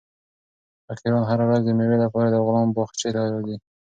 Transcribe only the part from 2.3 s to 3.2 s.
د غلام باغچې